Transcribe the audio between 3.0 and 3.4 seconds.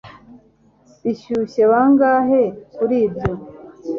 ibyo